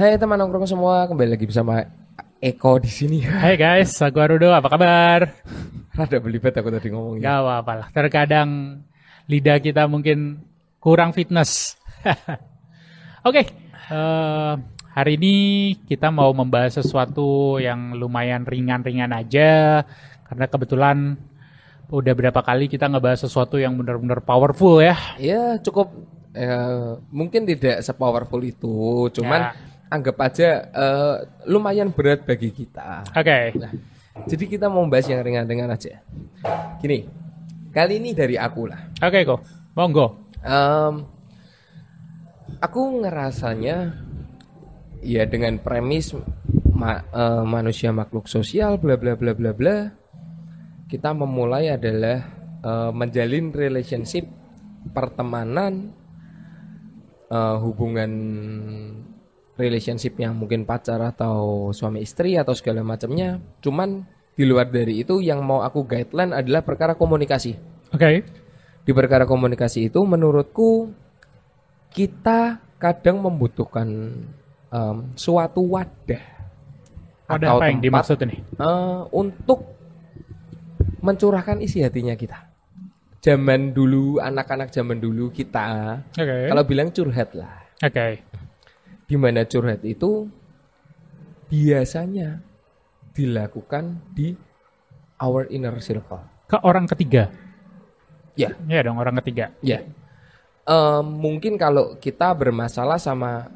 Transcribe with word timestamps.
Hai 0.00 0.16
teman 0.16 0.40
nongkrong 0.40 0.64
semua, 0.64 1.04
kembali 1.04 1.36
lagi 1.36 1.44
bersama 1.44 1.84
Eko 2.40 2.80
di 2.80 2.88
sini. 2.88 3.20
Hai 3.20 3.60
guys, 3.60 3.92
aku 4.00 4.16
Arudo, 4.16 4.48
apa 4.48 4.72
kabar? 4.72 5.28
Rada 5.92 6.16
belibet 6.24 6.56
aku 6.56 6.72
tadi 6.72 6.88
ngomongnya. 6.88 7.20
Gak 7.20 7.38
apa-apa 7.44 7.72
lah, 7.76 7.88
terkadang 7.92 8.80
lidah 9.28 9.60
kita 9.60 9.84
mungkin 9.84 10.40
kurang 10.80 11.12
fitness. 11.12 11.76
Oke, 13.28 13.44
eh, 13.92 14.52
hari 14.96 15.20
ini 15.20 15.34
kita 15.84 16.08
mau 16.08 16.32
membahas 16.32 16.80
sesuatu 16.80 17.60
yang 17.60 17.92
lumayan 17.92 18.48
ringan-ringan 18.48 19.12
aja, 19.12 19.84
karena 20.24 20.48
kebetulan 20.48 21.20
udah 21.92 22.14
berapa 22.16 22.40
kali 22.40 22.72
kita 22.72 22.88
ngebahas 22.88 23.28
sesuatu 23.28 23.60
yang 23.60 23.76
benar-benar 23.76 24.24
powerful 24.24 24.80
ya. 24.80 24.96
Ya 25.20 25.60
cukup, 25.60 25.92
eh, 26.32 26.96
mungkin 27.12 27.44
tidak 27.44 27.84
sepowerful 27.84 28.40
itu, 28.40 29.12
cuman 29.20 29.52
Ya. 29.52 29.68
Anggap 29.90 30.16
aja 30.22 30.48
eh, 30.70 31.16
lumayan 31.44 31.90
berat 31.90 32.22
bagi 32.22 32.54
kita. 32.54 33.02
Oke, 33.10 33.58
Nah, 33.58 33.72
jadi 34.24 34.44
kita 34.46 34.66
mau 34.70 34.86
bahas 34.86 35.10
yang 35.10 35.20
ringan-ringan 35.20 35.70
aja. 35.70 35.98
Gini, 36.78 37.04
kali 37.70 37.98
ini 37.98 38.14
dari 38.14 38.38
aku 38.38 38.70
lah. 38.70 38.80
oke 38.96 39.18
kok, 39.26 39.40
monggo. 39.74 40.30
Em, 40.40 40.94
aku 42.60 42.80
ngerasanya 43.02 43.76
ya 45.00 45.24
dengan 45.26 45.56
premis 45.58 46.12
ma- 46.70 47.04
eh, 47.04 47.44
manusia 47.44 47.90
makhluk 47.90 48.28
sosial 48.28 48.76
bla 48.76 48.96
bla 49.00 49.16
bla 49.16 49.32
bla 49.32 49.52
bla 49.52 49.76
kita 50.86 51.12
memulai 51.12 51.72
adalah 51.72 52.18
eh, 52.60 52.90
menjalin 52.92 53.52
relationship 53.52 54.28
pertemanan 54.92 55.92
eh, 57.28 57.56
hubungan 57.60 58.10
relationship 59.58 60.14
yang 60.18 60.36
mungkin 60.36 60.62
pacar 60.64 61.00
atau 61.02 61.70
suami 61.70 62.02
istri 62.04 62.36
atau 62.38 62.54
segala 62.54 62.82
macamnya 62.84 63.38
cuman 63.60 64.04
di 64.34 64.44
luar 64.46 64.70
dari 64.70 65.02
itu 65.02 65.20
yang 65.20 65.42
mau 65.44 65.60
aku 65.60 65.84
guideline 65.84 66.32
adalah 66.32 66.62
perkara 66.64 66.94
komunikasi 66.94 67.58
Oke, 67.90 68.22
di 68.86 68.92
perkara 68.94 69.26
komunikasi 69.26 69.90
itu 69.90 70.00
menurutku 70.06 70.94
kita 71.90 72.62
kadang 72.78 73.20
membutuhkan 73.20 73.88
em, 74.70 74.96
suatu 75.18 75.60
wadah 75.74 76.24
ada 77.28 77.46
atau 77.46 77.58
apa 77.58 77.64
yang 77.70 77.78
tempat 77.82 78.06
dimaksud 78.06 78.18
ini? 78.24 78.36
eh, 78.38 79.00
untuk 79.12 79.60
mencurahkan 81.00 81.60
isi 81.62 81.80
hatinya 81.80 82.14
kita. 82.14 82.48
Zaman 83.20 83.76
dulu, 83.76 84.16
anak-anak 84.16 84.72
zaman 84.72 84.96
dulu 84.96 85.28
kita 85.28 86.00
Oke, 86.16 86.48
kalau 86.48 86.64
bilang 86.64 86.88
curhat 86.88 87.36
lah. 87.36 87.68
oke, 87.84 88.06
Di 88.16 88.39
mana 89.16 89.42
curhat 89.42 89.82
itu 89.82 90.28
biasanya 91.48 92.42
dilakukan 93.10 93.98
di 94.14 94.38
our 95.18 95.50
inner 95.50 95.74
circle. 95.82 96.22
ke 96.46 96.58
orang 96.62 96.86
ketiga. 96.86 97.30
Ya, 98.34 98.54
Ya 98.66 98.80
dong, 98.82 98.98
orang 98.98 99.18
ketiga. 99.22 99.52
Ya, 99.60 99.82
Em, 100.64 101.02
mungkin 101.04 101.58
kalau 101.58 101.98
kita 101.98 102.30
bermasalah 102.30 102.96
sama 102.96 103.50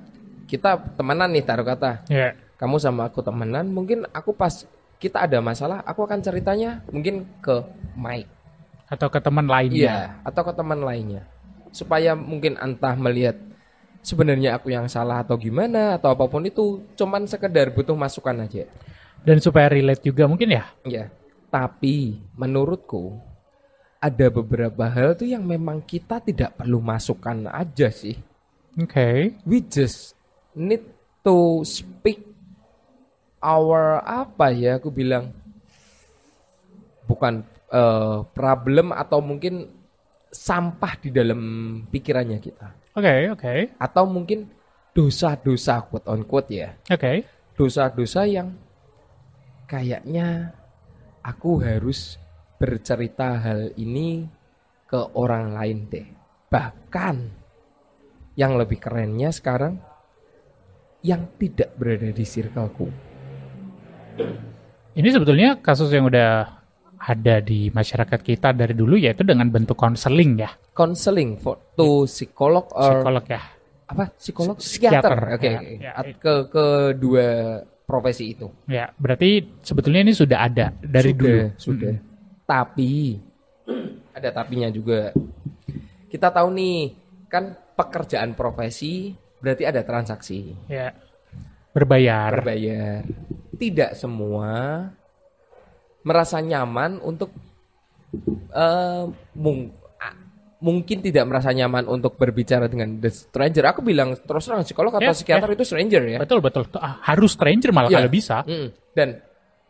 kita 0.47 0.77
temenan 0.99 1.31
nih 1.31 1.47
taruh 1.47 1.63
kata, 1.63 2.03
Ya, 2.11 2.35
kamu 2.59 2.77
sama 2.79 3.07
aku 3.07 3.23
temenan, 3.23 3.71
mungkin 3.71 4.03
aku 4.11 4.35
pas 4.35 4.67
kita 4.99 5.23
ada 5.25 5.39
masalah, 5.39 5.81
aku 5.87 6.03
akan 6.05 6.21
ceritanya 6.21 6.83
mungkin 6.91 7.25
ke 7.39 7.63
Mike, 7.95 8.31
atau 8.91 9.07
ke 9.09 9.19
teman 9.23 9.47
lainnya. 9.47 9.79
iya, 9.79 9.99
atau 10.27 10.43
ke 10.43 10.53
teman 10.53 10.81
lainnya, 10.83 11.23
supaya 11.71 12.13
mungkin 12.19 12.59
entah 12.59 12.95
melihat 12.99 13.39
sebenarnya 14.05 14.61
aku 14.61 14.71
yang 14.71 14.87
salah 14.87 15.25
atau 15.25 15.41
gimana 15.41 15.97
atau 15.97 16.13
apa 16.13 16.29
pun 16.29 16.45
itu, 16.45 16.85
cuman 16.95 17.25
sekedar 17.25 17.73
butuh 17.73 17.97
masukan 17.97 18.45
aja. 18.45 18.69
Dan 19.25 19.41
supaya 19.41 19.73
relate 19.73 20.05
juga 20.05 20.29
mungkin 20.29 20.53
ya. 20.53 20.69
Ya, 20.85 21.09
tapi 21.49 22.21
menurutku 22.37 23.17
ada 23.97 24.29
beberapa 24.29 24.85
hal 24.85 25.17
tuh 25.17 25.25
yang 25.25 25.41
memang 25.41 25.81
kita 25.81 26.21
tidak 26.21 26.61
perlu 26.61 26.85
masukkan 26.85 27.49
aja 27.49 27.89
sih. 27.89 28.21
Oke. 28.75 29.39
we 29.47 29.63
just 29.63 30.19
need 30.53 30.83
to 31.23 31.63
speak 31.63 32.27
our 33.39 34.03
apa 34.03 34.51
ya 34.51 34.83
aku 34.83 34.91
bilang 34.91 35.31
bukan 37.07 37.47
eh, 37.71 38.19
problem 38.35 38.91
atau 38.91 39.23
mungkin 39.23 39.71
sampah 40.35 40.99
di 40.99 41.15
dalam 41.15 41.41
pikirannya 41.87 42.43
kita 42.43 42.84
Oke, 42.95 43.15
oke. 43.35 43.55
atau 43.75 44.05
mungkin 44.07 44.47
dosa-dosa 44.95 45.83
quote 45.91 46.07
on 46.07 46.23
quote 46.23 46.55
ya 46.55 46.71
Oke. 46.87 47.27
dosa-dosa 47.59 48.23
yang 48.31 48.55
kayaknya 49.67 50.55
aku 51.27 51.59
harus 51.59 52.23
bercerita 52.63 53.43
hal 53.43 53.75
ini 53.75 54.31
ke 54.87 55.01
orang 55.19 55.59
lain 55.59 55.79
deh 55.91 56.07
bahkan 56.47 57.35
yang 58.39 58.55
lebih 58.55 58.79
kerennya 58.79 59.35
sekarang 59.35 59.83
yang 61.03 61.27
tidak 61.37 61.75
berada 61.75 62.15
di 62.15 62.25
circleku 62.25 62.89
Ini 64.95 65.09
sebetulnya 65.11 65.59
kasus 65.59 65.91
yang 65.91 66.07
udah 66.07 66.64
ada 67.05 67.37
di 67.39 67.69
masyarakat 67.69 68.21
kita 68.21 68.57
dari 68.57 68.73
dulu 68.73 68.97
yaitu 68.97 69.21
dengan 69.23 69.49
bentuk 69.49 69.77
konseling 69.77 70.41
ya. 70.41 70.51
counseling 70.73 71.37
for 71.37 71.61
to 71.77 72.09
psikolog 72.09 72.65
or 72.73 73.05
Psikolog 73.05 73.25
ya. 73.29 73.43
apa 73.85 74.05
psikolog 74.17 74.57
Psikiater, 74.57 75.37
oke 75.37 75.45
ya, 75.45 75.59
oke. 75.61 75.73
ya. 75.79 75.93
At- 75.93 76.17
ke 76.17 76.35
kedua 76.49 77.29
profesi 77.85 78.33
itu 78.33 78.49
Ya, 78.65 78.89
berarti 78.97 79.45
sebetulnya 79.61 80.01
ini 80.01 80.17
sudah 80.17 80.39
ada 80.41 80.73
dari 80.81 81.13
sudah, 81.13 81.21
dulu. 81.21 81.41
Sudah. 81.61 81.95
Tapi 82.45 82.93
ada 84.17 84.29
tapinya 84.31 84.69
juga. 84.69 85.13
Kita 86.09 86.33
tahu 86.33 86.49
nih, 86.55 86.79
kan 87.29 87.53
pekerjaan 87.75 88.33
profesi 88.33 89.13
berarti 89.37 89.69
ada 89.69 89.85
transaksi, 89.85 90.57
Ya. 90.65 90.97
Berbayar. 91.75 92.33
berbayar. 92.41 93.03
Tidak 93.53 93.93
semua 93.93 94.49
merasa 96.05 96.39
nyaman 96.39 97.01
untuk 97.01 97.33
eh, 98.53 99.05
mung- 99.35 99.73
mungkin 100.65 101.05
tidak 101.05 101.29
merasa 101.29 101.53
nyaman 101.53 101.85
untuk 101.85 102.17
berbicara 102.17 102.73
dengan 102.73 102.97
the 102.97 103.13
stranger. 103.13 103.69
Aku 103.69 103.85
bilang 103.85 104.17
terus 104.17 104.49
terang 104.49 104.65
psikolog 104.65 104.97
atau 104.97 105.05
Ya, 105.05 105.13
psikiater 105.13 105.53
itu 105.53 105.65
stranger 105.67 106.03
ya. 106.09 106.19
Betul, 106.25 106.41
betul. 106.41 106.65
Ah, 106.77 107.05
Harus 107.05 107.37
stranger 107.37 107.69
malah 107.69 107.93
Ya. 107.93 108.01
kalau 108.01 108.09
bisa. 108.09 108.41
Mm. 108.49 108.69
Dan 108.97 109.09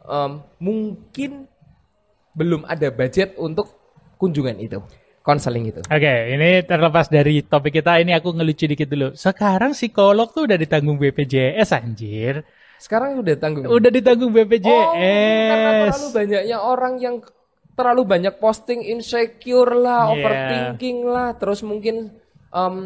em, 0.05 0.31
mungkin 0.62 1.50
belum 2.31 2.62
ada 2.62 2.94
budget 2.94 3.34
untuk 3.34 3.75
kunjungan 4.19 4.55
itu, 4.62 4.78
konseling 5.21 5.67
itu. 5.67 5.83
Oke, 5.83 6.15
ini 6.31 6.62
terlepas 6.62 7.11
dari 7.11 7.43
topik 7.43 7.75
kita, 7.75 7.99
ini 7.99 8.15
aku 8.15 8.31
ngelucu 8.31 8.71
dikit 8.71 8.87
dulu. 8.87 9.09
Sekarang 9.15 9.75
psikolog 9.75 10.31
tuh 10.31 10.47
udah 10.47 10.55
ditanggung 10.55 10.94
BPJS 10.94 11.75
anjir. 11.75 12.47
Sekarang 12.77 13.17
udah 13.19 13.35
tanggung. 13.35 13.65
Udah 13.67 13.91
ditanggung 13.91 14.31
Oh, 14.31 14.37
karena 14.37 14.49
BPJS. 14.49 15.81
terlalu 15.89 16.09
banyaknya 16.12 16.59
orang 16.59 16.95
yang 16.99 17.17
terlalu 17.75 18.03
banyak 18.07 18.35
posting 18.39 18.81
insecure 18.83 19.75
lah, 19.75 20.07
Iya. 20.07 20.12
overthinking 20.15 20.99
lah, 21.05 21.35
terus 21.35 21.61
mungkin 21.61 22.15
em, 22.51 22.77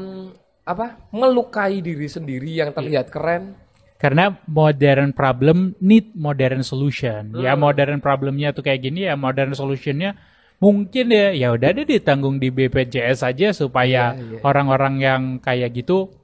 apa 0.64 0.96
melukai 1.10 1.80
diri 1.80 2.08
sendiri 2.08 2.56
yang 2.56 2.72
terlihat 2.72 3.08
keren. 3.08 3.52
Karena 3.98 4.30
modern 4.46 5.10
problem 5.10 5.74
need 5.78 6.14
modern 6.14 6.62
solution. 6.62 7.34
Ya 7.36 7.52
Hmm. 7.52 7.60
modern 7.60 7.98
problemnya 7.98 8.54
tuh 8.54 8.62
kayak 8.62 8.80
gini 8.80 9.04
ya 9.04 9.18
modern 9.18 9.52
solutionnya 9.52 10.14
mungkin 10.58 11.10
ya 11.10 11.34
ya 11.34 11.52
udah 11.52 11.70
deh 11.72 11.84
ditanggung 11.84 12.38
di 12.38 12.48
BPJS 12.48 13.22
aja 13.22 13.50
supaya 13.50 14.14
Iya, 14.14 14.38
iya. 14.38 14.40
orang-orang 14.40 14.94
yang 14.98 15.22
kayak 15.38 15.74
gitu 15.74 16.14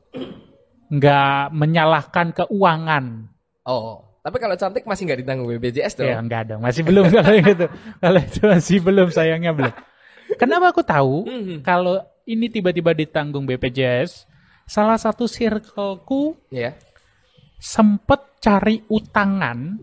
nggak 0.89 1.51
menyalahkan 1.51 2.31
keuangan. 2.35 3.34
Oh, 3.65 4.05
tapi 4.21 4.37
kalau 4.37 4.55
cantik 4.55 4.85
masih 4.85 5.05
nggak 5.05 5.21
ditanggung 5.21 5.49
BPJS 5.51 5.97
dong. 5.97 6.07
Ya 6.07 6.17
enggak 6.17 6.49
dong, 6.49 6.61
masih 6.61 6.85
belum 6.85 7.09
kalau 7.09 7.33
itu. 7.41 7.67
Kalau 7.99 8.21
itu 8.21 8.41
masih 8.43 8.79
belum 8.79 9.09
sayangnya 9.09 9.53
belum. 9.53 9.73
Kenapa 10.37 10.69
aku 10.69 10.81
tahu 10.81 11.25
Mhm. 11.25 11.57
kalau 11.61 11.97
ini 12.25 12.49
tiba-tiba 12.49 12.93
ditanggung 12.93 13.45
BPJS? 13.45 14.25
Salah 14.65 14.97
satu 14.97 15.25
circleku 15.25 16.37
Ya. 16.49 16.73
sempet 17.57 18.21
cari 18.41 18.85
utangan 18.87 19.81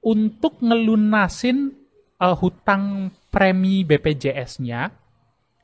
untuk 0.00 0.58
ngelunasin 0.58 1.74
eh, 2.18 2.36
hutang 2.38 3.10
premi 3.30 3.82
BPJS-nya 3.82 4.94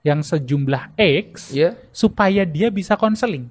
yang 0.02 0.22
sejumlah 0.22 0.98
X 0.98 1.54
Ya. 1.54 1.78
supaya 1.90 2.42
dia 2.42 2.66
bisa 2.68 2.94
konseling. 2.94 3.46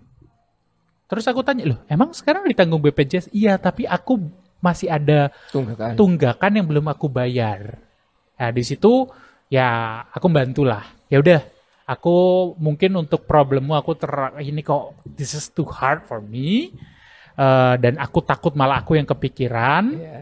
Terus 1.07 1.23
aku 1.23 1.39
tanya, 1.39 1.63
loh 1.63 1.79
emang 1.87 2.11
sekarang 2.11 2.43
ditanggung 2.45 2.83
BPJS? 2.83 3.31
Iya, 3.31 3.55
tapi 3.55 3.87
aku 3.87 4.19
masih 4.59 4.91
ada 4.91 5.31
Tunggakan. 5.49 5.95
tunggakan 5.95 6.51
yang 6.51 6.67
belum 6.67 6.85
aku 6.87 7.07
bayar. 7.07 7.79
Nah, 8.35 8.51
di 8.51 8.61
situ 8.61 9.07
ya 9.47 9.67
aku 10.11 10.27
bantulah. 10.27 10.83
Ya 11.07 11.23
udah, 11.23 11.39
aku 11.87 12.15
mungkin 12.59 12.91
untuk 12.97 13.23
problemmu 13.23 13.71
aku 13.71 13.95
ter 13.95 14.11
ini 14.43 14.59
kok 14.59 14.99
this 15.07 15.31
is 15.31 15.47
too 15.47 15.65
hard 15.65 16.03
for 16.03 16.19
me. 16.19 16.75
eh, 17.37 17.75
dan 17.77 18.01
aku 18.01 18.25
takut 18.25 18.57
malah 18.57 18.81
aku 18.81 18.97
yang 18.97 19.05
kepikiran, 19.05 19.93
Iya. 19.93 20.19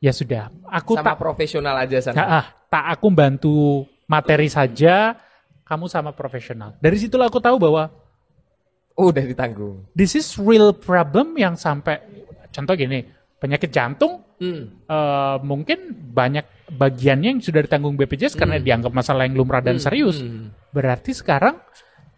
ya 0.00 0.12
sudah. 0.16 0.44
Aku 0.72 0.96
Sama 0.96 1.12
tak 1.12 1.20
profesional 1.20 1.76
aja 1.76 2.00
sana. 2.00 2.16
Ah, 2.16 2.28
ah, 2.40 2.46
tak 2.66 2.84
aku 2.88 3.06
bantu 3.12 3.56
materi 4.08 4.48
saja, 4.48 5.12
kamu 5.62 5.92
sama 5.92 6.16
profesional. 6.16 6.72
Dari 6.80 6.96
situlah 6.96 7.28
aku 7.28 7.36
tahu 7.36 7.60
bahwa 7.60 7.92
udah 8.94 9.24
ditanggung. 9.26 9.82
this 9.92 10.14
is 10.14 10.38
real 10.38 10.70
problem 10.70 11.34
yang 11.34 11.58
sampai 11.58 11.98
contoh 12.50 12.74
gini, 12.74 13.02
penyakit 13.38 13.70
jantung 13.70 14.22
Hmm. 14.34 14.66
eh, 14.90 15.36
mungkin 15.46 15.94
banyak 16.10 16.42
bagiannya 16.74 17.38
yang 17.38 17.40
sudah 17.40 17.62
ditanggung 17.62 17.94
BPJS 17.94 18.34
karena 18.34 18.58
dianggap 18.58 18.90
masalah 18.90 19.30
yang 19.30 19.38
lumrah 19.38 19.62
dan 19.62 19.78
serius. 19.78 20.18
Hmm. 20.18 20.50
Berarti 20.74 21.14
sekarang 21.14 21.62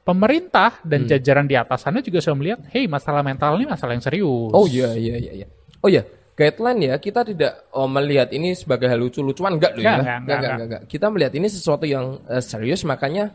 pemerintah 0.00 0.80
dan 0.80 1.04
jajaran 1.04 1.44
di 1.44 1.60
atas 1.60 1.84
sana 1.84 2.00
juga 2.00 2.24
sudah 2.24 2.40
melihat, 2.40 2.60
hey 2.72 2.88
masalah 2.88 3.20
mental 3.20 3.60
ini 3.60 3.68
masalah 3.68 3.92
yang 3.92 4.00
serius. 4.00 4.48
Oh 4.48 4.64
iya 4.64 4.96
iya 4.96 5.16
iya 5.20 5.32
iya. 5.44 5.46
Oh 5.84 5.92
iya, 5.92 6.08
guideline 6.32 6.80
ya 6.88 6.94
kita 6.96 7.20
tidak 7.20 7.68
oh, 7.76 7.84
melihat 7.84 8.32
ini 8.32 8.56
sebagai 8.56 8.88
hal 8.88 8.96
lucu-lucuan 8.96 9.60
enggak 9.60 9.76
loh 9.76 9.84
Enggak, 9.84 9.92
ya. 9.92 10.00
enggak, 10.00 10.16
enggak, 10.16 10.40
enggak. 10.40 10.66
enggak. 10.66 10.82
Kita 10.88 11.06
melihat 11.12 11.32
ini 11.36 11.46
sesuatu 11.52 11.84
yang 11.84 12.04
eh, 12.32 12.42
serius 12.42 12.80
makanya 12.88 13.28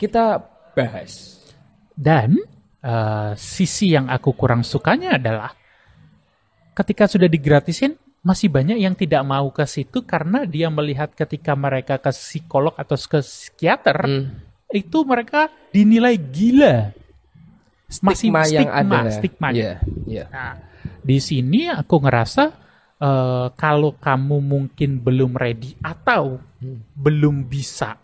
kita 0.00 0.40
bahas. 0.72 1.38
Dan 1.94 2.40
eh, 2.84 3.30
sisi 3.34 3.96
yang 3.96 4.06
aku 4.06 4.36
kurang 4.36 4.60
sukanya 4.60 5.16
adalah 5.16 5.56
ketika 6.74 7.08
sudah 7.08 7.26
digratisin 7.26 7.96
masih 8.20 8.48
banyak 8.48 8.80
yang 8.80 8.96
tidak 8.96 9.20
mau 9.20 9.52
ke 9.52 9.64
situ 9.64 10.00
karena 10.02 10.44
dia 10.44 10.68
melihat 10.68 11.12
ketika 11.12 11.52
mereka 11.52 12.00
ke 12.00 12.08
psikolog 12.08 12.72
atau 12.74 12.96
ke 12.96 13.20
psikiater 13.20 13.98
Hmm. 14.00 14.24
itu 14.72 15.04
mereka 15.04 15.52
dinilai 15.70 16.16
gila. 16.16 16.90
Masih 18.00 18.32
Stigma 18.32 18.42
yang 18.48 18.70
ada. 18.72 19.00
stigmanya. 19.12 19.60
Iya, 19.60 19.74
iya. 20.08 20.24
Nah, 20.32 20.56
di 21.04 21.20
sini 21.20 21.68
aku 21.68 22.00
ngerasa 22.00 22.44
eh, 22.96 23.46
kalau 23.54 23.92
kamu 23.94 24.40
mungkin 24.40 24.98
belum 24.98 25.36
ready 25.36 25.76
atau 25.78 26.40
belum 26.96 27.44
bisa 27.44 28.00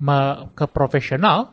me- 0.00 0.50
ke 0.56 0.64
profesional, 0.66 1.52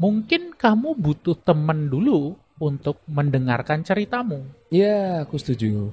mungkin 0.00 0.56
kamu 0.56 0.96
butuh 0.96 1.36
teman 1.44 1.92
dulu 1.92 2.32
untuk 2.56 3.04
mendengarkan 3.04 3.84
ceritamu. 3.84 4.40
Iya, 4.72 5.28
aku 5.28 5.36
setuju. 5.36 5.92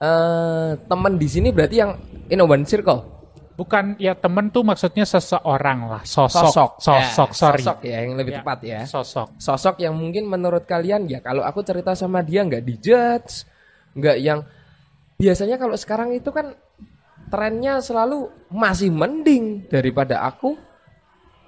Eh, 0.00 0.70
teman 0.90 1.14
di 1.20 1.28
sini 1.30 1.54
berarti 1.54 1.76
yang 1.78 1.94
in 2.26 2.42
a 2.42 2.46
one 2.46 2.66
circle. 2.66 3.06
Bukan 3.54 4.00
ya 4.00 4.16
teman 4.16 4.48
tuh 4.48 4.64
maksudnya 4.64 5.04
seseorang 5.04 5.84
lah, 5.84 6.00
sosok, 6.08 6.80
sosok, 6.80 7.28
Ya, 7.28 7.36
sorry, 7.36 7.60
Sosok 7.60 7.78
ya 7.84 7.98
yang 8.08 8.16
lebih 8.16 8.32
Ya. 8.32 8.38
tepat 8.40 8.58
ya. 8.64 8.80
sosok. 8.88 9.36
Sosok 9.36 9.76
yang 9.84 9.92
mungkin 9.92 10.24
menurut 10.24 10.64
kalian 10.64 11.04
ya 11.04 11.20
kalau 11.20 11.44
aku 11.44 11.60
cerita 11.60 11.92
sama 11.92 12.24
dia 12.24 12.40
nggak 12.40 12.64
dijudge, 12.64 13.44
nggak 13.92 14.16
yang 14.16 14.40
biasanya 15.20 15.60
kalau 15.60 15.76
sekarang 15.76 16.16
itu 16.16 16.32
kan 16.32 16.56
trennya 17.28 17.84
selalu 17.84 18.32
masih 18.48 18.88
mending 18.88 19.68
daripada 19.68 20.24
aku. 20.24 20.56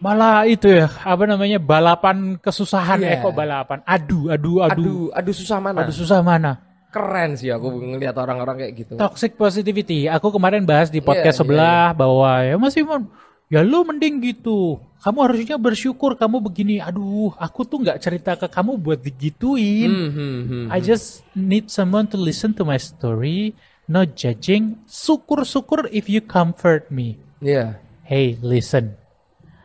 Malah 0.03 0.51
itu 0.51 0.67
ya, 0.67 0.91
apa 0.91 1.31
namanya 1.31 1.63
balapan 1.63 2.35
kesusahan, 2.35 2.99
Iya. 2.99 3.15
eh 3.15 3.19
kok 3.23 3.31
balapan, 3.31 3.79
adu, 3.87 4.27
adu, 4.27 4.59
adu, 4.59 4.83
Aduh, 4.83 5.07
aduh 5.15 5.31
susah 5.31 5.63
mana? 5.63 5.87
adu 5.87 5.95
susah 5.95 6.19
mana? 6.27 6.59
Keren 6.91 7.39
sih 7.39 7.49
aku 7.49 7.71
ngelihat 7.71 8.19
orang-orang 8.19 8.67
kayak 8.67 8.73
gitu. 8.83 8.93
Toxic 8.99 9.39
positivity. 9.39 10.11
Aku 10.11 10.29
kemarin 10.29 10.67
bahas 10.67 10.91
di 10.91 10.99
podcast 10.99 11.39
Iya, 11.39 11.41
sebelah 11.41 11.87
bahwa 11.95 12.43
ya 12.43 12.59
masih 12.59 12.83
mon- 12.85 13.09
ya 13.47 13.63
lu 13.63 13.81
mending 13.81 14.21
gitu. 14.21 14.77
Kamu 15.01 15.19
harusnya 15.25 15.57
bersyukur 15.57 16.19
kamu 16.19 16.43
begini. 16.45 16.85
Aduh, 16.85 17.33
aku 17.39 17.65
tuh 17.65 17.81
nggak 17.81 17.97
cerita 17.97 18.37
ke 18.37 18.45
kamu 18.45 18.77
buat 18.77 19.01
digituin. 19.01 19.89
Hmm, 19.89 20.11
hmm, 20.13 20.41
hmm. 20.45 20.67
I 20.69 20.79
just 20.85 21.25
need 21.33 21.73
someone 21.73 22.11
to 22.11 22.19
listen 22.21 22.53
to 22.59 22.67
my 22.67 22.77
story, 22.77 23.57
not 23.87 24.13
judging. 24.13 24.83
Syukur-syukur 24.85 25.89
if 25.89 26.13
you 26.13 26.21
comfort 26.21 26.93
me. 26.93 27.17
Iya. 27.41 27.81
Hey, 28.05 28.37
listen. 28.45 29.01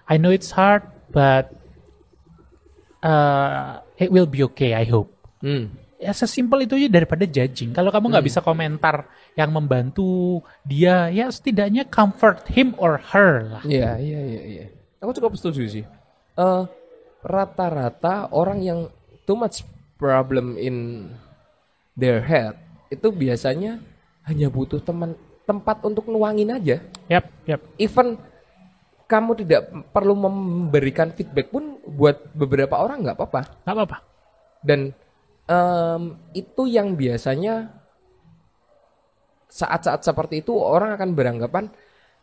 I 0.08 0.16
know 0.16 0.32
it's 0.32 0.56
hard, 0.56 0.88
but 1.12 1.52
uh, 3.04 3.84
it 4.00 4.08
will 4.08 4.28
be 4.28 4.44
okay. 4.52 4.72
I 4.72 4.88
hope. 4.88 5.12
Hmm. 5.44 5.76
Ya 5.98 6.14
sesimpel 6.14 6.70
itu 6.70 6.78
aja 6.78 6.90
daripada 6.94 7.26
judging. 7.26 7.74
Kalau 7.74 7.90
kamu 7.90 8.14
nggak 8.14 8.26
bisa 8.26 8.40
komentar 8.40 9.10
yang 9.34 9.50
membantu 9.50 10.40
dia, 10.62 11.10
ya 11.10 11.26
setidaknya 11.28 11.90
comfort 11.90 12.46
him 12.54 12.78
or 12.78 13.02
her 13.12 13.58
lah. 13.58 13.62
Iya, 13.66 13.98
iya, 13.98 14.22
iya, 14.22 14.42
iya. 14.46 14.66
Aku 15.02 15.10
cukup 15.18 15.34
setuju 15.34 15.66
sih. 15.66 15.86
Eh, 16.38 16.64
rata-rata 17.26 18.30
orang 18.30 18.62
yang 18.62 18.80
too 19.26 19.34
much 19.34 19.66
problem 19.98 20.54
in 20.54 21.10
their 21.98 22.22
head 22.22 22.54
itu 22.94 23.10
biasanya 23.10 23.82
hanya 24.30 24.54
butuh 24.54 24.78
teman 24.78 25.18
tempat 25.50 25.82
untuk 25.82 26.06
nuangin 26.06 26.54
aja. 26.54 26.78
Yap, 27.10 27.26
yap. 27.50 27.62
Even 27.82 28.22
kamu 29.08 29.32
tidak 29.40 29.62
perlu 29.96 30.14
memberikan 30.20 31.16
feedback 31.16 31.48
pun 31.48 31.80
buat 31.88 32.36
beberapa 32.36 32.76
orang 32.78 33.08
nggak 33.08 33.16
apa-apa. 33.16 33.42
Nggak 33.64 33.76
apa-apa. 33.80 33.98
Dan 34.60 34.92
em, 35.48 36.02
itu 36.36 36.68
yang 36.68 36.94
biasanya 37.00 37.72
saat-saat 39.48 40.04
seperti 40.04 40.44
itu 40.44 40.52
orang 40.60 41.00
akan 41.00 41.16
beranggapan 41.16 41.66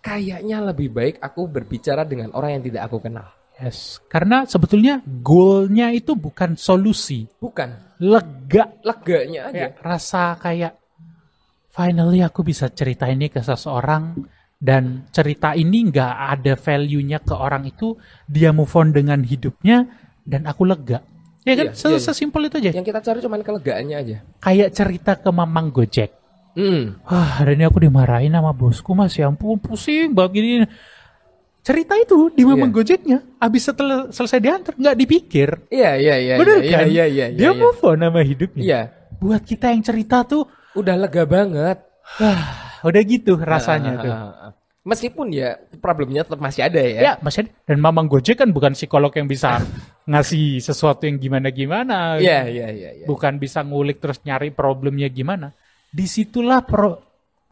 kayaknya 0.05 0.61
lebih 0.61 0.93
baik 0.93 1.17
aku 1.25 1.49
berbicara 1.49 2.05
dengan 2.05 2.29
orang 2.37 2.61
yang 2.61 2.65
tidak 2.69 2.93
aku 2.93 3.01
kenal. 3.01 3.33
Yes. 3.57 4.03
Karena 4.11 4.45
sebetulnya 4.45 5.01
goalnya 5.07 5.89
itu 5.95 6.19
bukan 6.19 6.59
solusi, 6.59 7.25
Bukan 7.39 7.97
lega. 8.03 8.77
leganya 8.83 9.49
aja. 9.49 9.57
Ya, 9.57 9.69
rasa 9.81 10.35
kayak 10.37 10.75
finally 11.71 12.21
aku 12.21 12.43
bisa 12.45 12.69
cerita 12.75 13.07
ini 13.07 13.31
ke 13.31 13.41
seseorang 13.41 14.21
dan 14.61 15.09
cerita 15.13 15.53
ini 15.53 15.91
nggak 15.91 16.15
ada 16.39 16.55
value-nya 16.57 17.21
ke 17.21 17.35
orang 17.37 17.69
itu, 17.69 17.99
dia 18.25 18.51
move 18.55 18.73
on 18.75 18.95
dengan 18.95 19.21
hidupnya 19.21 19.85
dan 20.25 20.49
aku 20.49 20.65
lega. 20.65 21.05
Ya 21.45 21.53
kan, 21.61 21.77
Iya, 21.77 21.77
iya, 21.77 21.89
iya. 21.93 22.01
sesimpel 22.01 22.49
itu 22.49 22.57
aja. 22.57 22.71
Yang 22.73 22.87
kita 22.89 23.01
cari 23.05 23.19
cuman 23.21 23.41
kelegaannya 23.45 23.97
aja. 24.01 24.17
Kayak 24.41 24.71
cerita 24.73 25.13
ke 25.21 25.29
Mamang 25.29 25.69
Gojek. 25.69 26.11
Hmm. 26.57 26.97
Wah, 27.05 27.45
hari 27.45 27.61
ini 27.61 27.69
aku 27.69 27.85
dimarahin 27.85 28.33
sama 28.33 28.55
bosku 28.57 28.97
mas, 28.97 29.13
ya 29.19 29.29
ampun 29.29 29.61
pusing 29.61 30.17
banget 30.17 30.33
gini. 30.41 30.53
Cerita 31.61 31.97
itu 32.01 32.33
di 32.33 32.49
Mamang 32.49 32.73
Iya. 32.73 32.77
Gojeknya, 32.81 33.19
habis 33.37 33.63
setelah 33.69 34.09
selesai 34.09 34.41
diantar, 34.41 34.73
nggak 34.81 34.97
dipikir. 34.97 35.49
Iya, 35.69 36.01
iya, 36.01 36.15
iya. 36.17 36.35
Bener 36.41 36.59
iya, 36.65 36.79
kan? 36.81 36.87
Iya, 36.89 37.05
iya, 37.05 37.07
iya. 37.11 37.27
Dia 37.37 37.51
iya. 37.53 37.61
move 37.61 37.81
on 37.85 38.01
sama 38.01 38.21
hidupnya. 38.25 38.63
Iya. 38.65 38.81
Buat 39.21 39.43
kita 39.45 39.69
yang 39.69 39.83
cerita 39.85 40.25
tuh, 40.25 40.49
Udah 40.75 40.97
lega 40.99 41.23
banget. 41.29 41.79
Udah 42.85 43.03
gitu 43.03 43.33
rasanya 43.37 43.93
Ah, 43.97 44.03
tuh. 44.05 44.13
ah, 44.13 44.35
ah. 44.49 44.53
Meskipun 44.85 45.33
ya 45.33 45.57
problemnya 45.81 46.29
tetap 46.29 46.45
masih 46.45 46.69
ada 46.69 46.77
ya. 46.77 47.01
Ya, 47.01 47.13
Mas 47.25 47.41
Ed. 47.41 47.49
Dan 47.65 47.81
Mamang 47.81 48.05
Gojek 48.05 48.37
kan 48.37 48.53
bukan 48.53 48.77
psikolog 48.77 49.09
yang 49.17 49.25
bisa 49.25 49.65
ngasih 50.11 50.61
sesuatu 50.61 51.09
yang 51.09 51.17
gimana-gimana. 51.17 52.21
Iya, 52.21 52.45
iya, 52.45 52.69
iya, 52.69 52.91
iya. 52.93 53.07
Bukan 53.09 53.41
bisa 53.41 53.65
ngulik 53.65 53.97
terus 53.97 54.21
nyari 54.23 54.53
problemnya 54.53 55.09
gimana. 55.09 55.57
Di 55.89 56.05
situlah 56.05 56.61
pro- 56.61 57.01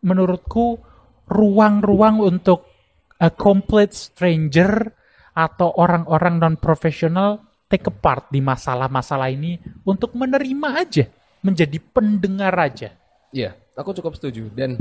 menurutku 0.04 0.76
ruang-ruang 1.24 2.20
untuk 2.20 2.68
a 3.16 3.32
complete 3.32 3.96
stranger 3.96 4.92
atau 5.32 5.72
orang-orang 5.80 6.36
non-profesional 6.36 7.40
take 7.64 7.88
a 7.88 7.94
part 7.94 8.28
di 8.28 8.44
masalah-masalah 8.44 9.32
ini 9.32 9.56
untuk 9.88 10.12
menerima 10.12 10.68
aja. 10.76 11.08
Menjadi 11.40 11.80
pendengar 11.80 12.52
aja. 12.54 12.92
Iya, 13.32 13.56
aku 13.72 13.96
cukup 13.96 14.12
setuju 14.14 14.52
dan 14.52 14.76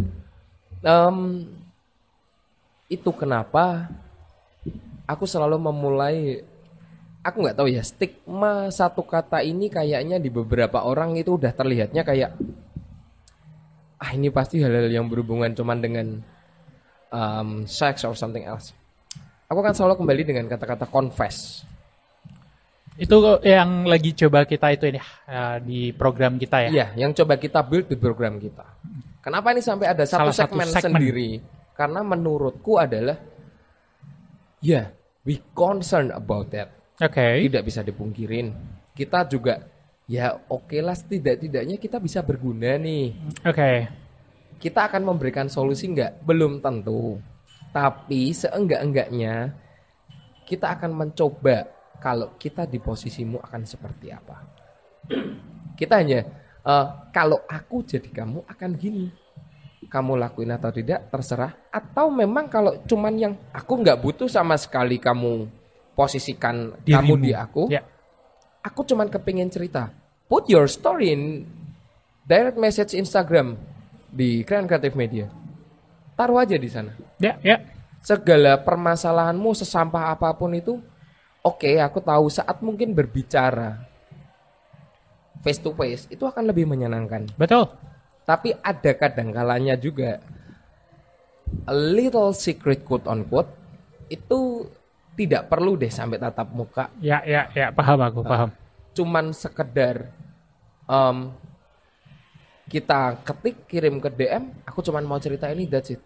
em, 0.86 1.48
itu 2.92 3.10
kenapa 3.16 3.88
aku 5.08 5.24
selalu 5.24 5.58
memulai 5.58 6.44
aku 7.22 7.38
nggak 7.46 7.58
tahu 7.58 7.70
ya 7.70 7.86
stigma 7.86 8.68
satu 8.74 9.06
kata 9.06 9.46
ini 9.46 9.70
kayaknya 9.70 10.18
di 10.18 10.28
beberapa 10.28 10.84
orang 10.84 11.16
itu 11.16 11.38
udah 11.38 11.54
terlihatnya 11.54 12.02
kayak 12.04 12.34
ah 14.02 14.12
ini 14.18 14.34
pasti 14.34 14.58
hal-hal 14.58 14.90
yang 14.90 15.06
berhubungan 15.06 15.54
cuman 15.54 15.78
dengan 15.78 16.08
em, 17.14 17.50
sex 17.70 18.02
or 18.08 18.18
something 18.18 18.42
else. 18.42 18.74
Aku 19.52 19.60
kan 19.60 19.76
selalu 19.76 20.00
kembali 20.00 20.24
dengan 20.24 20.46
kata-kata 20.48 20.88
confess. 20.88 21.68
Itu 22.96 23.20
yang 23.44 23.84
lagi 23.84 24.16
coba 24.16 24.48
kita 24.48 24.72
itu 24.72 24.88
ini 24.88 25.00
eh, 25.28 25.58
di 25.62 25.80
program 25.92 26.40
kita 26.40 26.68
ya. 26.68 26.70
Iya, 26.72 26.88
yang 27.08 27.12
coba 27.12 27.36
kita 27.36 27.60
build 27.62 27.92
di 27.92 27.98
program 28.00 28.40
kita. 28.40 28.64
Kenapa 29.22 29.54
ini 29.54 29.62
sampai 29.62 29.88
ada 29.94 30.02
satu 30.02 30.34
Salah 30.34 30.36
satu 30.36 30.58
segmen, 30.58 30.68
segmen. 30.74 30.82
sendiri? 30.98 31.30
Karena 31.78 32.02
menurutku 32.02 32.82
adalah, 32.82 33.22
ya, 34.58 34.90
we 35.22 35.38
concern 35.54 36.10
about 36.10 36.50
that. 36.50 36.74
Oke. 36.98 37.46
Tidak 37.46 37.62
bisa 37.62 37.86
dipungkirin. 37.86 38.50
Kita 38.98 39.26
juga, 39.30 39.62
ya 40.10 40.34
oke 40.50 40.78
lah 40.82 40.98
setidak-tidaknya 40.98 41.78
kita 41.78 42.02
bisa 42.02 42.26
berguna 42.26 42.78
nih. 42.82 43.14
Oke. 43.46 43.72
Kita 44.58 44.90
akan 44.90 45.14
memberikan 45.14 45.50
solusi 45.50 45.90
nggak? 45.90 46.26
Belum 46.26 46.62
tentu. 46.62 47.18
Tapi 47.70 48.34
seenggak-enggaknya 48.34 49.54
kita 50.46 50.78
akan 50.78 50.92
mencoba 50.98 51.70
kalau 52.02 52.34
kita 52.42 52.66
di 52.66 52.82
posisimu 52.82 53.38
akan 53.42 53.62
seperti 53.66 54.10
apa. 54.10 54.38
Kita 55.78 56.02
hanya 56.02 56.41
Eh, 56.62 56.88
kalau 57.10 57.42
aku 57.50 57.82
jadi 57.82 58.06
kamu 58.06 58.46
akan 58.46 58.72
gini. 58.78 59.10
Kamu 59.92 60.16
lakuin 60.16 60.54
atau 60.54 60.70
tidak 60.70 61.10
terserah. 61.10 61.52
Atau 61.74 62.14
memang 62.14 62.48
kalau 62.48 62.78
cuman 62.86 63.14
yang 63.18 63.34
aku 63.52 63.82
nggak 63.82 64.00
butuh 64.00 64.30
sama 64.30 64.56
sekali 64.56 65.02
kamu 65.02 65.50
posisikan 65.98 66.78
kamu 66.86 67.18
Dirimu. 67.18 67.26
di 67.26 67.32
aku. 67.34 67.64
Ya. 67.68 67.84
Aku 68.62 68.86
cuman 68.86 69.10
kepingin 69.10 69.50
cerita. 69.50 69.90
Put 70.30 70.48
your 70.48 70.70
story 70.70 71.12
in 71.12 71.22
direct 72.24 72.56
message 72.56 72.94
Instagram 72.96 73.58
di 74.08 74.46
Keren 74.46 74.70
Kreatif 74.70 74.94
Media. 74.94 75.28
Taruh 76.16 76.40
aja 76.40 76.56
di 76.56 76.70
sana. 76.70 76.94
Ya, 77.18 77.42
ya. 77.42 77.60
Segala 78.06 78.62
permasalahanmu 78.62 79.52
sesampah 79.58 80.14
apa 80.14 80.30
pun 80.38 80.54
itu, 80.54 80.78
oke 81.42 81.82
aku 81.82 82.00
tahu 82.00 82.30
saat 82.30 82.62
mungkin 82.62 82.94
berbicara 82.94 83.91
face 85.42 85.60
to 85.60 85.74
face 85.74 86.06
itu 86.08 86.24
akan 86.24 86.50
lebih 86.50 86.66
menyenangkan. 86.66 87.30
Betul. 87.36 87.70
Tapi 88.24 88.54
ada 88.62 88.92
kadang 88.96 89.34
kalanya 89.34 89.76
juga 89.76 90.22
a 91.68 91.74
little 91.76 92.32
secret 92.32 92.86
quote 92.86 93.06
on 93.06 93.28
quote 93.28 93.50
itu 94.08 94.70
tidak 95.12 95.52
perlu 95.52 95.76
deh 95.76 95.92
sampai 95.92 96.16
tatap 96.16 96.48
muka 96.56 96.88
Ya, 97.04 97.20
ya, 97.28 97.52
ya, 97.52 97.68
paham 97.76 98.00
aku, 98.00 98.24
paham. 98.24 98.50
cuman 98.96 99.36
sekedar 99.36 100.08
em, 100.88 101.36
kita 102.72 103.20
ketik 103.28 103.68
kirim 103.68 104.00
ke 104.00 104.08
DM 104.08 104.64
aku 104.64 104.80
cuman 104.80 105.04
mau 105.04 105.20
cerita 105.20 105.52
ini 105.52 105.68
that's 105.68 105.92
it 105.92 106.00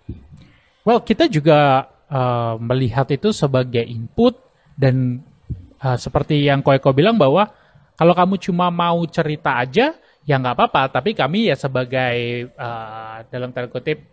Well, 0.86 1.02
kita 1.02 1.26
juga 1.26 1.90
uh, 2.10 2.62
melihat 2.62 3.10
itu 3.10 3.34
sebagai 3.34 3.82
input 3.82 4.38
dan 4.78 5.26
uh, 5.82 5.98
seperti 5.98 6.46
yang 6.46 6.62
Koeko 6.62 6.94
bilang 6.94 7.18
bahwa 7.18 7.50
kalau 7.96 8.14
kamu 8.14 8.36
cuma 8.44 8.68
mau 8.68 9.00
cerita 9.08 9.56
aja, 9.56 9.96
ya 10.28 10.36
nggak 10.36 10.56
apa-apa. 10.56 11.00
Tapi 11.00 11.16
kami 11.16 11.48
ya 11.48 11.56
sebagai 11.56 12.52
uh, 12.60 13.24
dalam 13.32 13.56
tanda 13.56 13.72
kutip 13.72 14.04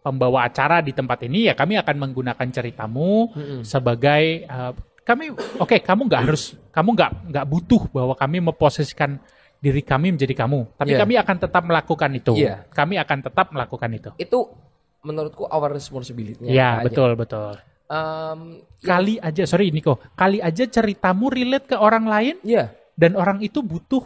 pembawa 0.00 0.48
acara 0.48 0.80
di 0.80 0.96
tempat 0.96 1.28
ini, 1.28 1.46
ya 1.46 1.54
kami 1.54 1.76
akan 1.76 1.96
menggunakan 2.08 2.48
ceritamu 2.48 3.30
sebagai 3.62 4.48
uh, 4.48 4.72
kami. 5.04 5.30
Oke, 5.60 5.84
kamu 5.84 6.08
nggak 6.08 6.22
harus, 6.24 6.56
kamu 6.72 6.88
nggak 6.96 7.10
nggak 7.30 7.46
butuh 7.46 7.82
bahwa 7.92 8.14
kami 8.16 8.40
memposisikan 8.40 9.20
diri 9.62 9.84
kami 9.84 10.10
menjadi 10.10 10.34
kamu. 10.34 10.74
Tapi 10.74 10.90
Yeah. 10.96 11.00
kami 11.06 11.14
akan 11.22 11.36
tetap 11.38 11.62
melakukan 11.62 12.10
itu. 12.18 12.34
Yeah. 12.34 12.66
Kami 12.74 12.98
akan 12.98 13.18
tetap 13.22 13.46
melakukan 13.54 13.90
itu. 13.94 14.10
itu 14.18 14.38
menurutku 15.02 15.46
our 15.50 15.70
responsibility 15.70 16.46
Ya, 16.46 16.78
betul, 16.82 17.18
betul. 17.18 17.58
Em, 17.90 18.62
Kali 18.82 19.18
aja, 19.18 19.42
sorry 19.44 19.74
Niko, 19.74 19.98
kali 20.14 20.38
aja 20.38 20.64
ceritamu 20.66 21.28
relate 21.28 21.66
ke 21.70 21.76
orang 21.76 22.06
lain 22.06 22.38
ya 22.42 22.70
dan 22.94 23.16
orang 23.16 23.40
itu 23.40 23.60
butuh 23.60 24.04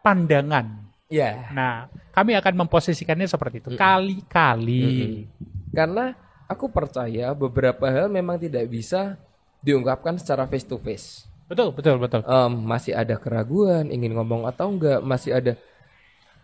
pandangan. 0.00 0.88
ya 1.06 1.52
Nah, 1.52 1.86
kami 2.10 2.32
akan 2.34 2.64
memposisikannya 2.64 3.28
seperti 3.28 3.60
itu. 3.60 3.68
Kali-kali. 3.76 5.28
karena 5.72 6.12
aku 6.44 6.68
percaya 6.68 7.32
beberapa 7.32 7.88
hal 7.88 8.08
memang 8.08 8.36
tidak 8.36 8.68
bisa 8.68 9.16
diungkapkan 9.60 10.20
secara 10.20 10.44
face 10.44 10.68
to 10.68 10.76
face 10.76 11.24
Betul, 11.48 11.72
betul, 11.72 11.96
betul. 11.96 12.20
Em, 12.24 12.52
masih 12.60 12.92
ada 12.92 13.16
keraguan 13.16 13.88
ingin 13.88 14.12
ngomong 14.12 14.44
atau 14.44 14.68
enggak 14.68 15.00
masih 15.00 15.32
ada 15.32 15.52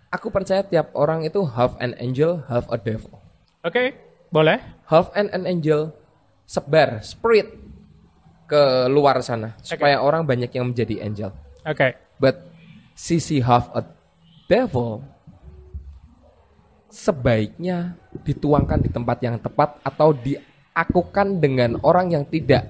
aku 0.09 0.28
percaya 0.28 0.64
tiap 0.64 0.92
orang 0.92 1.25
itu 1.25 1.45
half 1.45 1.76
an 1.76 1.92
angel 1.97 2.40
half 2.49 2.64
a 2.73 2.76
devil 2.76 3.21
Oke, 3.61 3.92
boleh. 4.28 4.61
half 4.88 5.12
and 5.12 5.28
an 5.33 5.45
angel 5.45 5.92
sebar 6.45 7.04
spirit 7.04 7.52
ke 8.49 8.61
luar 8.88 9.21
sana 9.21 9.52
supaya 9.61 10.00
orang 10.00 10.25
banyak 10.25 10.49
yang 10.49 10.73
menjadi 10.73 11.04
angel. 11.04 11.30
Oke. 11.67 11.99
But 12.19 12.47
sisi 12.99 13.38
half 13.38 13.71
a 13.75 13.87
devil 14.50 15.03
sebaiknya 16.88 17.95
dituangkan 18.25 18.81
di 18.83 18.91
tempat 18.91 19.19
yang 19.21 19.37
tepat 19.38 19.79
atau 19.85 20.17
diakukan 20.17 21.38
dengan 21.38 21.77
orang 21.85 22.17
yang 22.17 22.25
tidak 22.25 22.67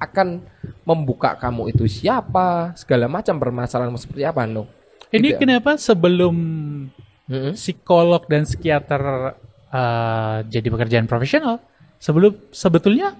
akan 0.00 0.40
membuka 0.88 1.36
kamu 1.36 1.70
itu 1.70 1.84
siapa, 1.86 2.72
segala 2.74 3.06
macam 3.06 3.36
permasalahan 3.36 3.92
seperti 3.94 4.24
apa, 4.24 4.48
no. 4.48 4.66
Ini 5.12 5.36
Tidak. 5.36 5.38
kenapa 5.38 5.76
sebelum 5.76 6.34
psikolog 7.54 8.26
dan 8.26 8.42
psikiater 8.42 9.36
uh, 9.70 10.38
jadi 10.50 10.66
pekerjaan 10.66 11.06
profesional, 11.06 11.62
sebelum 12.00 12.34
sebetulnya 12.50 13.14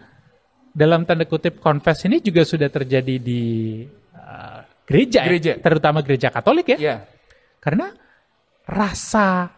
dalam 0.74 1.06
tanda 1.06 1.26
kutip 1.26 1.62
confess 1.62 2.06
ini 2.06 2.18
juga 2.22 2.42
sudah 2.42 2.66
terjadi 2.70 3.18
di 3.18 3.42
uh, 4.14 4.59
gereja, 4.90 5.22
ya, 5.22 5.26
Gereja. 5.30 5.52
terutama 5.62 6.02
gereja 6.02 6.28
Katolik 6.28 6.74
ya. 6.74 6.78
Ya, 6.82 6.96
Karena 7.62 7.94
rasa 8.66 9.54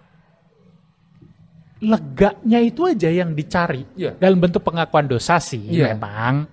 leganya 1.82 2.62
itu 2.62 2.86
aja 2.86 3.10
yang 3.10 3.34
dicari 3.34 3.82
Iya. 3.98 4.14
dalam 4.14 4.38
bentuk 4.38 4.62
pengakuan 4.62 5.08
dosa 5.08 5.40
sih 5.42 5.58
Iya. 5.62 5.96
memang. 5.96 6.46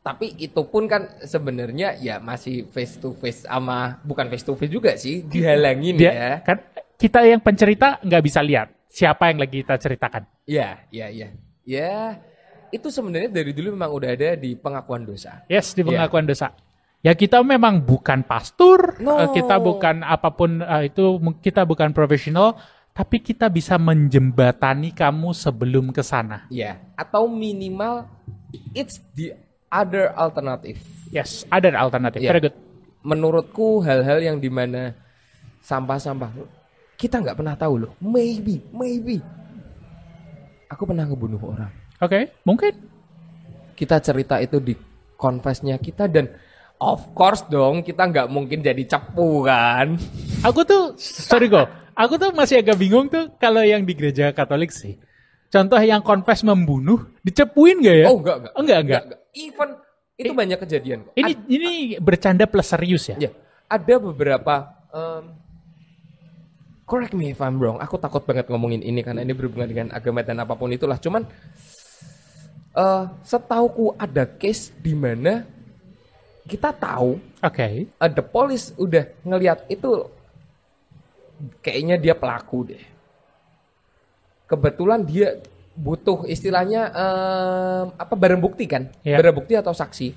tapi 0.00 0.36
itu 0.36 0.60
pun 0.68 0.84
kan 0.84 1.08
sebenarnya 1.24 1.96
ya 1.96 2.20
masih 2.20 2.68
face 2.68 3.00
to 3.00 3.16
face 3.16 3.48
sama 3.48 3.96
bukan 4.04 4.28
face 4.28 4.44
to 4.44 4.52
face 4.52 4.68
juga 4.68 4.92
sih, 5.00 5.24
dihalangin 5.24 5.96
Dia, 5.96 6.12
ya. 6.12 6.32
kan 6.44 6.60
kita 6.94 7.24
yang 7.24 7.40
pencerita 7.40 8.04
nggak 8.04 8.20
bisa 8.20 8.44
lihat 8.44 8.68
siapa 8.84 9.32
yang 9.32 9.40
lagi 9.40 9.64
kita 9.64 9.80
ceritakan. 9.80 10.28
Ya, 10.44 10.84
ya, 10.92 11.08
ya. 11.08 11.32
Ya, 11.64 12.20
itu 12.68 12.92
sebenarnya 12.92 13.32
dari 13.32 13.56
dulu 13.56 13.72
memang 13.72 13.88
udah 13.90 14.12
ada 14.12 14.36
di 14.36 14.52
pengakuan 14.52 15.08
dosa. 15.08 15.40
Yes, 15.48 15.72
di 15.72 15.80
Iya. 15.80 15.96
pengakuan 15.96 16.28
dosa. 16.28 16.52
Ya 17.04 17.12
kita 17.12 17.44
memang 17.44 17.84
bukan 17.84 18.24
pastor, 18.24 18.96
No. 18.96 19.20
eh, 19.20 19.28
kita 19.36 19.60
bukan 19.60 20.00
apa 20.00 20.32
pun 20.32 20.64
eh, 20.64 20.88
itu, 20.88 21.20
kita 21.44 21.68
bukan 21.68 21.92
profesional, 21.92 22.56
tapi 22.96 23.20
kita 23.20 23.52
bisa 23.52 23.76
menjembatani 23.76 24.88
kamu 24.96 25.36
sebelum 25.36 25.92
ke 25.92 26.00
sana. 26.00 26.48
Ya, 26.48 26.80
atau 26.96 27.28
minimal 27.28 28.08
it's 28.72 29.04
the 29.12 29.36
other 29.68 30.16
alternative. 30.16 30.80
Yes, 31.12 31.44
ada 31.52 31.76
alternatif. 31.76 32.24
Iya. 32.24 32.32
Very 32.32 32.42
good. 32.48 32.56
Menurutku 33.04 33.84
hal-hal 33.84 34.24
yang 34.24 34.36
di 34.40 34.48
mana 34.48 34.96
sampah-sampah 35.60 36.32
kita 36.96 37.20
nggak 37.20 37.36
pernah 37.36 37.52
tahu 37.52 37.84
loh. 37.84 37.92
Maybe, 38.00 38.64
maybe. 38.72 39.20
Aku 40.72 40.88
pernah 40.88 41.04
ngebunuh 41.04 41.42
orang. 41.42 41.68
Oke, 42.00 42.32
mungkin. 42.48 42.72
Kita 43.76 44.00
cerita 44.00 44.40
itu 44.40 44.56
di 44.62 44.72
confess-nya 45.18 45.76
kita 45.76 46.06
dan 46.08 46.30
of 46.84 47.16
course 47.16 47.48
dong 47.48 47.80
kita 47.80 48.04
nggak 48.04 48.28
mungkin 48.28 48.60
jadi 48.60 48.84
cepu 48.84 49.48
kan. 49.48 49.96
Aku 50.44 50.60
tuh, 50.68 50.92
sorry 51.00 51.48
go, 51.48 51.64
aku 51.96 52.20
tuh 52.20 52.36
masih 52.36 52.60
agak 52.60 52.76
bingung 52.76 53.08
tuh 53.08 53.32
kalau 53.40 53.64
yang 53.64 53.80
di 53.88 53.96
gereja 53.96 54.28
Katolik 54.36 54.68
sih. 54.68 55.00
Contoh 55.48 55.78
yang 55.78 56.02
confess 56.02 56.42
membunuh, 56.42 57.14
dicepuin 57.22 57.78
gak 57.78 57.96
ya? 58.02 58.06
Oh 58.10 58.18
enggak 58.18 58.36
enggak. 58.42 58.52
Oh, 58.52 58.60
enggak, 58.60 58.80
enggak. 58.84 59.02
Even 59.32 59.70
itu 60.14 60.32
banyak 60.34 60.58
kejadian 60.62 60.98
kok. 61.06 61.12
Ini 61.14 61.32
ini 61.50 61.70
bercanda 61.98 62.46
plus 62.46 62.70
serius 62.70 63.10
ya? 63.10 63.16
Ya, 63.18 63.30
ada 63.66 63.94
beberapa 63.98 64.74
em, 64.94 65.34
correct 66.86 67.14
me 67.14 67.34
if 67.34 67.40
I'm 67.42 67.58
wrong. 67.58 67.78
Aku 67.82 67.98
takut 67.98 68.22
banget 68.22 68.46
ngomongin 68.50 68.82
ini 68.82 69.02
karena 69.02 69.22
ini 69.22 69.34
berhubungan 69.34 69.68
dengan 69.70 69.88
agama 69.94 70.22
dan 70.22 70.42
apa 70.42 70.54
pun 70.54 70.70
itulah. 70.70 70.98
Cuman 70.98 71.26
eh 72.74 73.04
setauku 73.22 73.94
ada 73.94 74.26
case 74.26 74.74
di 74.82 74.94
mana 74.98 75.46
kita 76.44 76.70
tahu 76.70 77.16
Oke. 77.40 77.88
eh, 77.88 78.10
the 78.10 78.20
police 78.20 78.76
udah 78.76 79.08
ngelihat 79.22 79.64
itu 79.66 80.08
kayaknya 81.60 81.96
dia 81.96 82.14
pelaku 82.14 82.68
deh. 82.68 82.82
Kebetulan 84.44 85.02
dia 85.02 85.40
butuh 85.74 86.22
istilahnya 86.24 86.92
em, 86.92 87.86
apa 87.96 88.14
barang 88.14 88.38
bukti 88.38 88.68
kan? 88.68 88.92
Ya. 89.00 89.16
Barang 89.18 89.34
bukti 89.34 89.56
atau 89.56 89.72
saksi. 89.72 90.12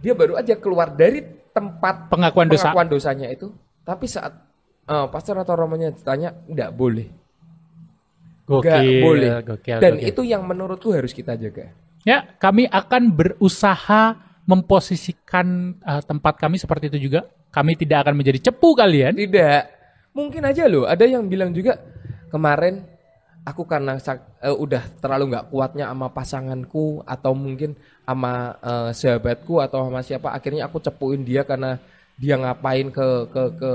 Dia 0.00 0.14
baru 0.14 0.38
aja 0.38 0.54
keluar 0.54 0.94
dari 0.94 1.26
tempat 1.50 2.06
Pengakuan 2.08 2.46
dosa. 2.46 2.70
pengakuan 2.70 2.86
dosanya 2.86 3.26
itu, 3.26 3.50
tapi 3.82 4.06
saat 4.06 4.30
eh, 4.86 5.06
pastor 5.10 5.42
atau 5.42 5.58
romonya 5.58 5.90
ditanya, 5.90 6.30
nggak 6.46 6.70
boleh, 6.70 7.08
Gokil, 8.46 9.02
boleh. 9.02 9.42
gokil, 9.42 9.82
Dan 9.82 9.98
gokil. 9.98 10.06
itu 10.06 10.22
yang 10.22 10.46
menurutku 10.46 10.94
harus 10.94 11.10
kita 11.10 11.34
jaga. 11.34 11.74
Ya, 12.06 12.22
kami 12.38 12.70
akan 12.70 13.10
berusaha 13.10 14.14
memposisikan 14.46 15.76
uh, 15.82 16.00
tempat 16.00 16.38
kami 16.38 16.56
seperti 16.56 16.88
itu 16.94 17.10
juga. 17.10 17.26
Kami 17.50 17.74
tidak 17.74 18.06
akan 18.06 18.14
menjadi 18.16 18.50
cepu 18.50 18.78
kalian. 18.78 19.16
Tidak, 19.16 19.62
mungkin 20.16 20.46
aja 20.46 20.64
loh. 20.70 20.86
Ada 20.86 21.04
yang 21.04 21.26
bilang 21.26 21.52
juga 21.52 21.76
kemarin 22.30 22.86
aku 23.46 23.62
karena 23.62 23.94
eh, 24.42 24.50
udah 24.50 24.82
terlalu 24.98 25.36
nggak 25.36 25.46
kuatnya 25.54 25.86
sama 25.92 26.10
pasanganku 26.10 27.06
atau 27.06 27.32
mungkin 27.36 27.78
sama 28.02 28.58
eh, 28.58 28.90
sahabatku 28.90 29.62
atau 29.62 29.86
sama 29.86 30.00
siapa, 30.02 30.34
akhirnya 30.34 30.66
aku 30.66 30.82
cepuin 30.82 31.22
dia 31.22 31.46
karena 31.46 31.78
dia 32.18 32.34
ngapain 32.40 32.90
ke 32.90 33.08
ke 33.30 33.42
ke 33.60 33.72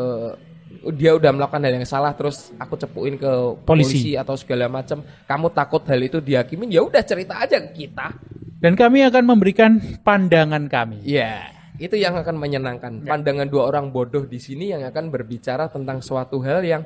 dia 0.95 1.11
udah 1.13 1.31
melakukan 1.35 1.61
hal 1.61 1.73
yang 1.77 1.87
salah 1.87 2.11
terus 2.15 2.49
aku 2.57 2.79
cepuin 2.79 3.15
ke 3.19 3.31
Polisi. 3.63 4.01
polisi, 4.01 4.11
atau 4.17 4.33
segala 4.33 4.65
macam. 4.71 5.03
Kamu 5.29 5.47
takut 5.53 5.83
hal 5.85 5.99
itu 6.01 6.17
dihakimin? 6.17 6.71
Ya 6.71 6.81
udah 6.81 7.03
cerita 7.05 7.37
aja 7.37 7.61
ke 7.61 7.85
kita. 7.85 8.15
Dan 8.61 8.77
kami 8.77 9.01
akan 9.05 9.23
memberikan 9.25 9.81
pandangan 10.05 10.69
kami. 10.69 11.01
Iya. 11.05 11.59
itu 11.81 11.97
yang 11.97 12.13
akan 12.13 12.37
menyenangkan. 12.37 13.01
Pandangan 13.09 13.49
dua 13.49 13.73
orang 13.73 13.89
bodoh 13.89 14.29
di 14.29 14.37
sini 14.37 14.69
yang 14.69 14.85
akan 14.85 15.09
berbicara 15.09 15.65
tentang 15.65 15.97
suatu 15.97 16.37
hal 16.45 16.61
yang 16.61 16.85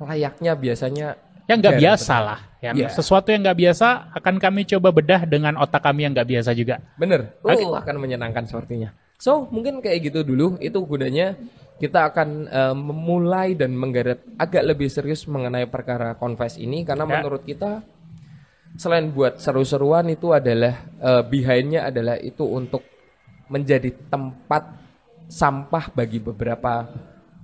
layaknya 0.00 0.56
biasanya 0.56 1.08
Yang 1.44 1.58
nggak 1.60 1.78
biasa 1.84 2.14
lah. 2.24 2.40
Yang 2.64 2.74
Iya. 2.78 2.88
Sesuatu 2.88 3.28
yang 3.28 3.44
nggak 3.44 3.58
biasa 3.58 3.88
akan 4.16 4.34
kami 4.40 4.64
coba 4.64 4.88
bedah 4.94 5.28
dengan 5.28 5.60
otak 5.60 5.84
kami 5.84 6.08
yang 6.08 6.16
nggak 6.16 6.24
biasa 6.24 6.56
juga. 6.56 6.80
Bener, 6.96 7.36
Oke. 7.44 7.60
oh, 7.66 7.76
akan 7.76 7.96
menyenangkan 8.00 8.48
sepertinya. 8.48 8.96
So, 9.18 9.46
mungkin 9.52 9.78
kayak 9.84 10.08
gitu 10.08 10.26
dulu, 10.26 10.58
itu 10.58 10.78
gunanya 10.82 11.38
kita 11.78 12.12
akan 12.12 12.28
eh, 12.46 12.74
memulai 12.76 13.54
dan 13.54 13.72
menggarap 13.74 14.22
agak 14.36 14.62
lebih 14.64 14.88
serius 14.88 15.24
mengenai 15.26 15.66
perkara 15.66 16.14
confess 16.14 16.56
ini 16.56 16.84
karena 16.84 17.04
Ya. 17.08 17.20
menurut 17.20 17.42
kita 17.42 17.82
selain 18.72 19.12
buat 19.12 19.36
seru-seruan 19.36 20.08
itu 20.08 20.32
adalah 20.32 20.74
eh, 21.00 21.22
behind-nya 21.26 21.88
adalah 21.90 22.16
itu 22.16 22.44
untuk 22.44 22.82
menjadi 23.52 23.92
tempat 24.08 24.80
sampah 25.28 25.92
bagi 25.92 26.22
beberapa 26.22 26.86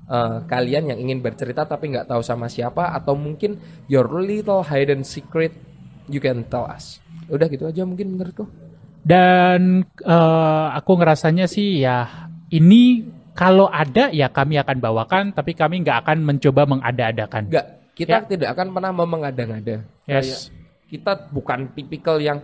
eh, 0.09 0.39
kalian 0.47 0.95
yang 0.95 0.99
ingin 1.03 1.21
bercerita 1.21 1.69
tapi 1.69 1.93
nggak 1.93 2.09
tahu 2.09 2.23
sama 2.25 2.49
siapa 2.49 2.95
atau 2.97 3.13
mungkin 3.19 3.59
your 3.91 4.09
little 4.23 4.65
hidden 4.65 5.05
secret 5.05 5.53
you 6.09 6.23
can 6.23 6.47
tell 6.49 6.65
us. 6.65 7.03
Udah 7.29 7.45
gitu 7.53 7.69
aja 7.69 7.85
mungkin 7.85 8.17
menurutku. 8.17 8.49
Dan 9.05 9.85
eh, 9.85 10.67
aku 10.73 10.93
ngerasanya 10.97 11.45
sih 11.45 11.85
ya 11.85 12.29
ini 12.49 13.05
kalau 13.39 13.71
ada 13.71 14.11
ya 14.11 14.27
kami 14.27 14.59
akan 14.59 14.77
bawakan, 14.83 15.25
tapi 15.31 15.55
kami 15.55 15.87
nggak 15.87 16.03
akan 16.03 16.27
mencoba 16.27 16.67
mengada-adakan. 16.67 17.47
Enggak, 17.47 17.67
kita 17.95 18.17
Ya. 18.19 18.27
tidak 18.27 18.49
akan 18.53 18.67
pernah 18.75 18.91
memengada-ngada. 18.93 19.77
Yes. 20.05 20.27
Kayak 20.27 20.39
kita 20.89 21.13
bukan 21.31 21.59
tipikal 21.71 22.19
yang 22.19 22.43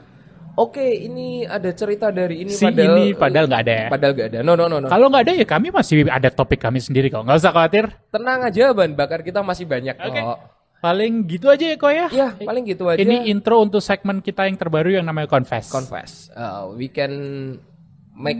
oke 0.55 0.79
ini 0.79 1.43
ada 1.43 1.73
cerita 1.75 2.13
dari 2.13 2.47
ini 2.47 2.53
Si 2.53 2.63
padahal 2.63 2.95
ini 2.95 3.05
padahal 3.11 3.47
nggak 3.51 3.63
ada 3.67 3.75
ya. 3.75 3.89
padahal 3.91 4.13
nggak 4.15 4.29
ada. 4.31 4.39
No 4.41 4.53
no 4.55 4.65
no 4.69 4.77
no. 4.79 4.87
Kalau 4.87 5.11
nggak 5.11 5.23
ada 5.27 5.33
ya 5.35 5.47
kami 5.49 5.75
masih 5.75 6.07
ada 6.07 6.29
topik 6.31 6.63
kami 6.63 6.79
sendiri 6.79 7.11
kok. 7.11 7.27
Nggak 7.27 7.43
usah 7.43 7.51
khawatir. 7.51 7.85
Tenang 8.09 8.47
aja 8.47 8.71
bahan 8.71 8.95
bakar 8.95 9.27
kita 9.27 9.43
masih 9.43 9.67
banyak 9.67 9.99
Oke. 9.99 10.21
kok. 10.21 10.39
Paling 10.79 11.25
gitu 11.25 11.49
aja 11.49 11.65
ya 11.65 11.77
kok 11.81 11.91
ya. 11.91 12.07
Ya, 12.13 12.29
paling 12.37 12.63
gitu 12.69 12.85
aja. 12.87 13.01
Ini 13.01 13.27
intro 13.27 13.57
untuk 13.59 13.81
segmen 13.81 14.21
kita 14.21 14.45
yang 14.45 14.55
terbaru 14.55 14.93
yang 14.93 15.03
namanya 15.03 15.27
Confess. 15.27 15.73
confess. 15.73 16.29
Uh, 16.31 16.71
we 16.71 16.87
can 16.87 17.11
make 18.13 18.39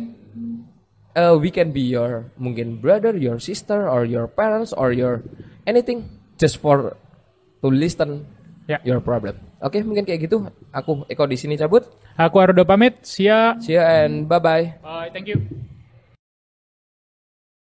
uh, 1.17 1.35
we 1.39 1.51
can 1.51 1.71
be 1.71 1.83
your 1.83 2.31
mungkin 2.37 2.79
brother, 2.79 3.15
your 3.17 3.39
sister 3.41 3.89
or 3.89 4.05
your 4.05 4.27
parents 4.27 4.75
or 4.75 4.93
your 4.93 5.23
anything 5.67 6.07
just 6.37 6.59
for 6.59 6.95
to 7.63 7.69
listen 7.71 8.27
Ya. 8.65 8.81
your 8.81 9.01
problem. 9.01 9.37
Oke, 9.61 9.81
mungkin 9.85 10.09
kayak 10.09 10.25
gitu. 10.29 10.49
Aku 10.73 11.05
Eko 11.09 11.29
di 11.29 11.37
sini 11.37 11.57
cabut. 11.57 11.85
Aku 12.17 12.37
Arudo 12.41 12.65
pamit. 12.65 13.01
See 13.05 13.29
ya. 13.29 13.57
See 13.61 13.77
you 13.77 13.85
and 13.85 14.25
bye 14.25 14.41
bye. 14.41 14.81
Bye. 14.81 15.09
Thank 15.13 15.29
you. 15.29 15.65